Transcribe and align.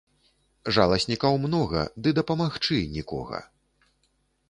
Жаласнікаў 0.77 1.37
многа, 1.45 1.81
ды 2.01 2.09
дапамагчы‒ 2.23 2.83
нікога 2.99 3.47